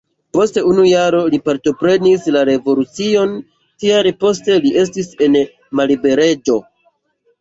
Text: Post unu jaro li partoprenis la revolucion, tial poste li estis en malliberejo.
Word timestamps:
Post 0.35 0.55
unu 0.69 0.85
jaro 0.91 1.19
li 1.33 1.39
partoprenis 1.49 2.25
la 2.37 2.41
revolucion, 2.49 3.35
tial 3.85 4.09
poste 4.25 4.57
li 4.65 4.73
estis 4.85 5.13
en 5.27 5.39
malliberejo. 5.81 6.59